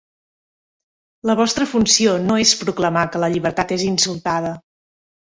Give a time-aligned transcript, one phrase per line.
[1.31, 4.61] La vostra funció no és proclamar que la llibertat és insultada.